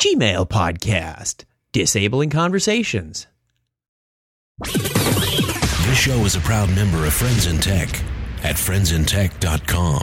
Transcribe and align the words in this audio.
Gmail 0.00 0.48
Podcast 0.48 1.44
Disabling 1.72 2.30
Conversations. 2.30 3.26
This 4.64 5.98
show 5.98 6.16
is 6.24 6.34
a 6.34 6.40
proud 6.40 6.74
member 6.74 7.04
of 7.04 7.12
Friends 7.12 7.46
in 7.46 7.58
Tech 7.58 7.90
at 8.42 8.56
friendsintech.com. 8.56 10.02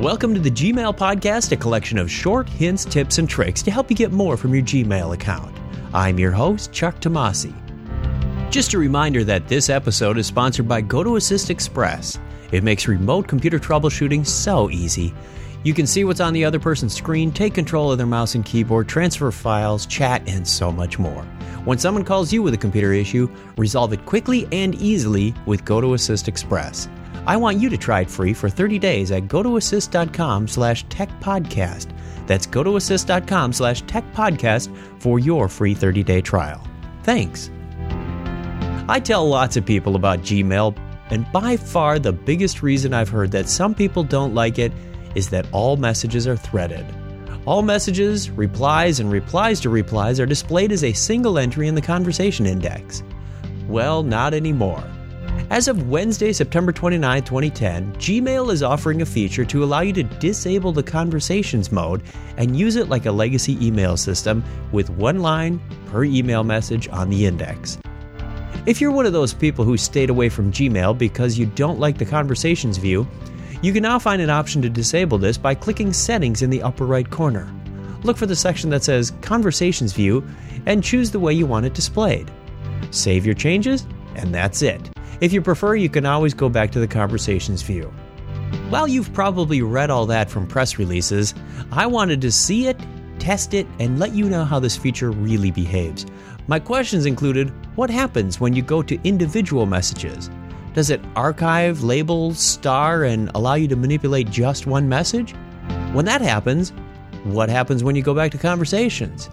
Welcome 0.00 0.32
to 0.32 0.40
the 0.40 0.50
Gmail 0.50 0.96
Podcast, 0.96 1.52
a 1.52 1.56
collection 1.56 1.98
of 1.98 2.10
short 2.10 2.48
hints, 2.48 2.86
tips, 2.86 3.18
and 3.18 3.28
tricks 3.28 3.60
to 3.64 3.70
help 3.70 3.90
you 3.90 3.96
get 3.96 4.10
more 4.10 4.38
from 4.38 4.54
your 4.54 4.64
Gmail 4.64 5.12
account. 5.12 5.54
I'm 5.92 6.18
your 6.18 6.32
host, 6.32 6.72
Chuck 6.72 6.98
Tomasi. 7.02 7.65
Just 8.50 8.72
a 8.72 8.78
reminder 8.78 9.22
that 9.24 9.48
this 9.48 9.68
episode 9.68 10.16
is 10.16 10.26
sponsored 10.26 10.66
by 10.66 10.80
GoToAssist 10.80 11.50
Express. 11.50 12.18
It 12.52 12.64
makes 12.64 12.88
remote 12.88 13.28
computer 13.28 13.58
troubleshooting 13.58 14.26
so 14.26 14.70
easy. 14.70 15.12
You 15.62 15.74
can 15.74 15.86
see 15.86 16.04
what's 16.04 16.20
on 16.20 16.32
the 16.32 16.44
other 16.44 16.60
person's 16.60 16.94
screen, 16.94 17.32
take 17.32 17.52
control 17.52 17.90
of 17.92 17.98
their 17.98 18.06
mouse 18.06 18.34
and 18.34 18.44
keyboard, 18.44 18.88
transfer 18.88 19.30
files, 19.30 19.84
chat, 19.84 20.22
and 20.26 20.46
so 20.46 20.72
much 20.72 20.98
more. 20.98 21.22
When 21.64 21.76
someone 21.76 22.04
calls 22.04 22.32
you 22.32 22.40
with 22.42 22.54
a 22.54 22.58
computer 22.58 22.92
issue, 22.92 23.28
resolve 23.58 23.92
it 23.92 24.06
quickly 24.06 24.48
and 24.52 24.74
easily 24.76 25.34
with 25.44 25.64
GoToAssist 25.64 26.28
Express. 26.28 26.88
I 27.26 27.36
want 27.36 27.58
you 27.58 27.68
to 27.68 27.76
try 27.76 28.02
it 28.02 28.10
free 28.10 28.32
for 28.32 28.48
30 28.48 28.78
days 28.78 29.10
at 29.10 29.24
gotoassist.com 29.24 30.46
slash 30.46 30.86
techpodcast. 30.86 31.88
That's 32.26 32.46
gotoassist.com 32.46 33.52
slash 33.52 33.82
techpodcast 33.84 35.02
for 35.02 35.18
your 35.18 35.48
free 35.48 35.74
30-day 35.74 36.20
trial. 36.20 36.64
Thanks. 37.02 37.50
I 38.88 39.00
tell 39.00 39.28
lots 39.28 39.56
of 39.56 39.66
people 39.66 39.96
about 39.96 40.20
Gmail, 40.20 40.78
and 41.10 41.26
by 41.32 41.56
far 41.56 41.98
the 41.98 42.12
biggest 42.12 42.62
reason 42.62 42.94
I've 42.94 43.08
heard 43.08 43.32
that 43.32 43.48
some 43.48 43.74
people 43.74 44.04
don't 44.04 44.32
like 44.32 44.60
it 44.60 44.72
is 45.16 45.30
that 45.30 45.48
all 45.50 45.76
messages 45.76 46.28
are 46.28 46.36
threaded. 46.36 46.86
All 47.46 47.62
messages, 47.62 48.30
replies, 48.30 49.00
and 49.00 49.10
replies 49.10 49.58
to 49.60 49.70
replies 49.70 50.20
are 50.20 50.26
displayed 50.26 50.70
as 50.70 50.84
a 50.84 50.92
single 50.92 51.36
entry 51.36 51.66
in 51.66 51.74
the 51.74 51.82
conversation 51.82 52.46
index. 52.46 53.02
Well, 53.66 54.04
not 54.04 54.34
anymore. 54.34 54.84
As 55.50 55.66
of 55.66 55.88
Wednesday, 55.88 56.32
September 56.32 56.70
29, 56.70 57.24
2010, 57.24 57.92
Gmail 57.94 58.52
is 58.52 58.62
offering 58.62 59.02
a 59.02 59.06
feature 59.06 59.44
to 59.46 59.64
allow 59.64 59.80
you 59.80 59.92
to 59.94 60.04
disable 60.04 60.70
the 60.70 60.82
conversations 60.84 61.72
mode 61.72 62.02
and 62.36 62.56
use 62.56 62.76
it 62.76 62.88
like 62.88 63.06
a 63.06 63.12
legacy 63.12 63.58
email 63.64 63.96
system 63.96 64.44
with 64.70 64.90
one 64.90 65.18
line 65.18 65.60
per 65.86 66.04
email 66.04 66.44
message 66.44 66.88
on 66.88 67.10
the 67.10 67.26
index. 67.26 67.78
If 68.64 68.80
you're 68.80 68.90
one 68.90 69.06
of 69.06 69.12
those 69.12 69.34
people 69.34 69.64
who 69.64 69.76
stayed 69.76 70.10
away 70.10 70.28
from 70.28 70.50
Gmail 70.50 70.96
because 70.96 71.38
you 71.38 71.46
don't 71.46 71.78
like 71.78 71.98
the 71.98 72.06
conversations 72.06 72.78
view, 72.78 73.06
you 73.62 73.72
can 73.72 73.82
now 73.82 73.98
find 73.98 74.22
an 74.22 74.30
option 74.30 74.62
to 74.62 74.68
disable 74.68 75.18
this 75.18 75.36
by 75.36 75.54
clicking 75.54 75.92
Settings 75.92 76.42
in 76.42 76.50
the 76.50 76.62
upper 76.62 76.86
right 76.86 77.08
corner. 77.08 77.52
Look 78.02 78.16
for 78.16 78.26
the 78.26 78.36
section 78.36 78.70
that 78.70 78.84
says 78.84 79.12
Conversations 79.22 79.92
View 79.92 80.26
and 80.66 80.82
choose 80.82 81.10
the 81.10 81.20
way 81.20 81.32
you 81.32 81.46
want 81.46 81.66
it 81.66 81.74
displayed. 81.74 82.30
Save 82.90 83.24
your 83.26 83.34
changes, 83.34 83.86
and 84.14 84.34
that's 84.34 84.62
it. 84.62 84.90
If 85.20 85.32
you 85.32 85.42
prefer, 85.42 85.74
you 85.76 85.88
can 85.88 86.06
always 86.06 86.34
go 86.34 86.48
back 86.48 86.70
to 86.72 86.80
the 86.80 86.86
Conversations 86.86 87.62
view. 87.62 87.92
While 88.68 88.86
you've 88.86 89.12
probably 89.12 89.62
read 89.62 89.90
all 89.90 90.06
that 90.06 90.30
from 90.30 90.46
press 90.46 90.78
releases, 90.78 91.34
I 91.72 91.86
wanted 91.86 92.20
to 92.20 92.32
see 92.32 92.66
it, 92.66 92.78
test 93.18 93.54
it, 93.54 93.66
and 93.80 93.98
let 93.98 94.12
you 94.12 94.28
know 94.28 94.44
how 94.44 94.60
this 94.60 94.76
feature 94.76 95.10
really 95.10 95.50
behaves. 95.50 96.06
My 96.48 96.60
questions 96.60 97.06
included 97.06 97.52
what 97.76 97.90
happens 97.90 98.38
when 98.38 98.54
you 98.54 98.62
go 98.62 98.80
to 98.80 99.00
individual 99.02 99.66
messages? 99.66 100.30
Does 100.74 100.90
it 100.90 101.00
archive, 101.16 101.82
label, 101.82 102.34
star, 102.34 103.02
and 103.02 103.32
allow 103.34 103.54
you 103.54 103.66
to 103.66 103.74
manipulate 103.74 104.30
just 104.30 104.64
one 104.64 104.88
message? 104.88 105.32
When 105.92 106.04
that 106.04 106.20
happens, 106.20 106.72
what 107.24 107.48
happens 107.48 107.82
when 107.82 107.96
you 107.96 108.02
go 108.02 108.14
back 108.14 108.30
to 108.30 108.38
conversations? 108.38 109.28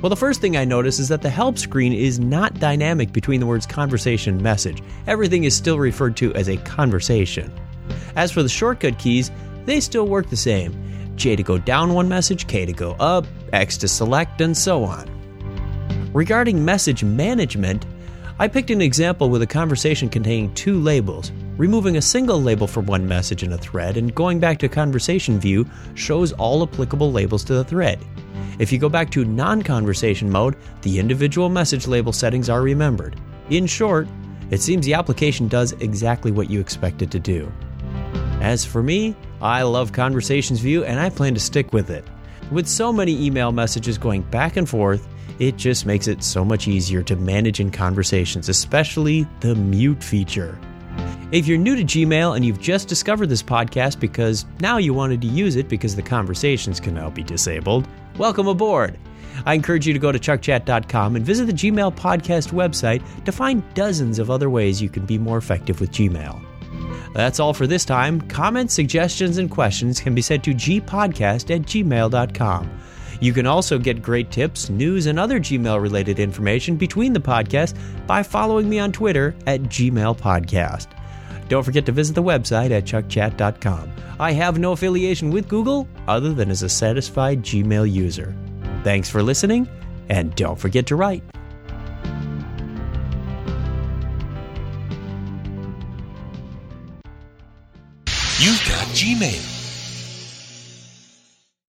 Well, 0.00 0.08
the 0.08 0.16
first 0.16 0.40
thing 0.40 0.56
I 0.56 0.64
notice 0.64 0.98
is 0.98 1.08
that 1.08 1.20
the 1.20 1.28
help 1.28 1.58
screen 1.58 1.92
is 1.92 2.18
not 2.18 2.58
dynamic 2.60 3.12
between 3.12 3.40
the 3.40 3.46
words 3.46 3.66
conversation 3.66 4.34
and 4.34 4.42
message. 4.42 4.82
Everything 5.06 5.44
is 5.44 5.54
still 5.54 5.78
referred 5.78 6.16
to 6.18 6.32
as 6.34 6.48
a 6.48 6.56
conversation. 6.58 7.52
As 8.16 8.32
for 8.32 8.42
the 8.42 8.48
shortcut 8.48 8.98
keys, 8.98 9.30
they 9.66 9.80
still 9.80 10.06
work 10.06 10.30
the 10.30 10.36
same 10.36 10.72
J 11.16 11.36
to 11.36 11.42
go 11.42 11.58
down 11.58 11.92
one 11.92 12.08
message, 12.08 12.46
K 12.46 12.64
to 12.64 12.72
go 12.72 12.92
up, 12.92 13.26
X 13.52 13.76
to 13.78 13.88
select, 13.88 14.40
and 14.40 14.56
so 14.56 14.84
on. 14.84 15.17
Regarding 16.18 16.64
message 16.64 17.04
management, 17.04 17.86
I 18.40 18.48
picked 18.48 18.70
an 18.70 18.80
example 18.80 19.30
with 19.30 19.40
a 19.42 19.46
conversation 19.46 20.08
containing 20.08 20.52
two 20.54 20.80
labels. 20.80 21.30
Removing 21.56 21.96
a 21.96 22.02
single 22.02 22.42
label 22.42 22.66
for 22.66 22.80
one 22.80 23.06
message 23.06 23.44
in 23.44 23.52
a 23.52 23.56
thread 23.56 23.96
and 23.96 24.12
going 24.12 24.40
back 24.40 24.58
to 24.58 24.68
conversation 24.68 25.38
view 25.38 25.64
shows 25.94 26.32
all 26.32 26.64
applicable 26.64 27.12
labels 27.12 27.44
to 27.44 27.54
the 27.54 27.62
thread. 27.62 28.00
If 28.58 28.72
you 28.72 28.80
go 28.80 28.88
back 28.88 29.12
to 29.12 29.24
non 29.24 29.62
conversation 29.62 30.28
mode, 30.28 30.56
the 30.82 30.98
individual 30.98 31.48
message 31.48 31.86
label 31.86 32.12
settings 32.12 32.50
are 32.50 32.62
remembered. 32.62 33.14
In 33.50 33.68
short, 33.68 34.08
it 34.50 34.60
seems 34.60 34.84
the 34.84 34.94
application 34.94 35.46
does 35.46 35.70
exactly 35.74 36.32
what 36.32 36.50
you 36.50 36.58
expect 36.58 37.00
it 37.00 37.12
to 37.12 37.20
do. 37.20 37.48
As 38.40 38.64
for 38.64 38.82
me, 38.82 39.14
I 39.40 39.62
love 39.62 39.92
Conversations 39.92 40.58
View 40.58 40.82
and 40.82 40.98
I 40.98 41.10
plan 41.10 41.34
to 41.34 41.40
stick 41.40 41.72
with 41.72 41.90
it. 41.90 42.04
With 42.50 42.66
so 42.66 42.92
many 42.92 43.24
email 43.24 43.52
messages 43.52 43.98
going 43.98 44.22
back 44.22 44.56
and 44.56 44.68
forth, 44.68 45.06
it 45.38 45.56
just 45.56 45.86
makes 45.86 46.08
it 46.08 46.22
so 46.22 46.44
much 46.44 46.68
easier 46.68 47.02
to 47.02 47.16
manage 47.16 47.60
in 47.60 47.70
conversations, 47.70 48.48
especially 48.48 49.26
the 49.40 49.54
mute 49.54 50.02
feature. 50.02 50.58
If 51.30 51.46
you're 51.46 51.58
new 51.58 51.76
to 51.76 51.84
Gmail 51.84 52.36
and 52.36 52.44
you've 52.44 52.60
just 52.60 52.88
discovered 52.88 53.26
this 53.26 53.42
podcast 53.42 54.00
because 54.00 54.46
now 54.60 54.78
you 54.78 54.94
wanted 54.94 55.20
to 55.20 55.26
use 55.26 55.56
it 55.56 55.68
because 55.68 55.94
the 55.94 56.02
conversations 56.02 56.80
can 56.80 56.94
now 56.94 57.10
be 57.10 57.22
disabled, 57.22 57.86
welcome 58.16 58.48
aboard. 58.48 58.98
I 59.44 59.54
encourage 59.54 59.86
you 59.86 59.92
to 59.92 59.98
go 59.98 60.10
to 60.10 60.18
chuckchat.com 60.18 61.16
and 61.16 61.24
visit 61.24 61.46
the 61.46 61.52
Gmail 61.52 61.94
podcast 61.94 62.52
website 62.52 63.02
to 63.24 63.32
find 63.32 63.62
dozens 63.74 64.18
of 64.18 64.30
other 64.30 64.50
ways 64.50 64.82
you 64.82 64.88
can 64.88 65.06
be 65.06 65.18
more 65.18 65.38
effective 65.38 65.80
with 65.80 65.92
Gmail. 65.92 66.44
That's 67.14 67.40
all 67.40 67.54
for 67.54 67.66
this 67.66 67.84
time. 67.84 68.20
Comments, 68.22 68.72
suggestions, 68.72 69.38
and 69.38 69.50
questions 69.50 70.00
can 70.00 70.14
be 70.14 70.22
sent 70.22 70.44
to 70.44 70.54
gpodcast 70.54 71.54
at 71.54 71.62
gmail.com. 71.62 72.80
You 73.20 73.32
can 73.32 73.46
also 73.46 73.78
get 73.78 74.02
great 74.02 74.30
tips, 74.30 74.70
news, 74.70 75.06
and 75.06 75.18
other 75.18 75.40
Gmail 75.40 75.80
related 75.80 76.18
information 76.18 76.76
between 76.76 77.12
the 77.12 77.20
podcast 77.20 77.76
by 78.06 78.22
following 78.22 78.68
me 78.68 78.78
on 78.78 78.92
Twitter 78.92 79.34
at 79.46 79.62
Gmail 79.62 80.18
Podcast. 80.18 80.86
Don't 81.48 81.64
forget 81.64 81.86
to 81.86 81.92
visit 81.92 82.14
the 82.14 82.22
website 82.22 82.70
at 82.70 82.84
chuckchat.com. 82.84 83.90
I 84.20 84.32
have 84.32 84.58
no 84.58 84.72
affiliation 84.72 85.30
with 85.30 85.48
Google 85.48 85.88
other 86.06 86.32
than 86.32 86.50
as 86.50 86.62
a 86.62 86.68
satisfied 86.68 87.42
Gmail 87.42 87.90
user. 87.90 88.36
Thanks 88.84 89.08
for 89.08 89.22
listening, 89.22 89.68
and 90.08 90.34
don't 90.34 90.58
forget 90.58 90.86
to 90.86 90.96
write. 90.96 91.22
You've 98.40 98.64
got 98.68 98.86
Gmail. 98.94 99.57